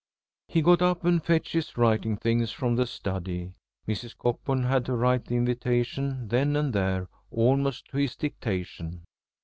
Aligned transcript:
He 0.47 0.63
got 0.63 0.81
up 0.81 1.05
and 1.05 1.21
fetched 1.23 1.53
his 1.53 1.77
writing 1.77 2.17
things 2.17 2.49
from 2.51 2.75
the 2.75 2.87
study. 2.87 3.53
Mrs. 3.87 4.17
Cockburn 4.17 4.63
had 4.63 4.83
to 4.85 4.95
write 4.95 5.25
the 5.25 5.35
invitation 5.35 6.27
then 6.27 6.55
and 6.55 6.73
there, 6.73 7.07
almost 7.29 7.85
to 7.89 7.97
his 7.97 8.15
dictation. 8.15 9.03